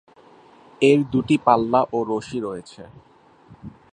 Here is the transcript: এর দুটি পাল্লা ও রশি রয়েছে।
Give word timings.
এর 0.81 0.99
দুটি 1.11 1.35
পাল্লা 1.45 1.81
ও 1.93 1.97
রশি 2.09 2.37
রয়েছে। 2.39 2.81